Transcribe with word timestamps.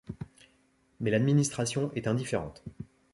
Mais 0.99 1.11
l'Administration 1.11 1.91
est 1.93 2.07
indifférente. 2.07 2.63